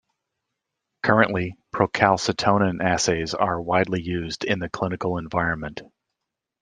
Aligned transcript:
Currently, 1.03 1.55
procalcitonin 1.71 2.81
assays 2.83 3.35
are 3.35 3.61
widely 3.61 4.01
used 4.01 4.43
in 4.43 4.57
the 4.57 4.67
clinical 4.67 5.19
environment. 5.19 5.81